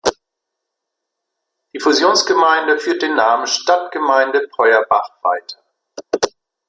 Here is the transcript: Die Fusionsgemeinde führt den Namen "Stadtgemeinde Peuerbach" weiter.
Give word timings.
Die 1.75 1.79
Fusionsgemeinde 1.79 2.79
führt 2.79 3.03
den 3.03 3.13
Namen 3.13 3.45
"Stadtgemeinde 3.45 4.47
Peuerbach" 4.47 5.11
weiter. 5.21 5.59